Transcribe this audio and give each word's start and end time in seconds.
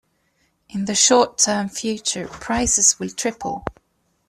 In 0.67 0.85
the 0.85 0.95
short 0.95 1.37
term 1.37 1.69
future, 1.69 2.27
prices 2.27 2.97
will 2.97 3.09
triple. 3.11 3.63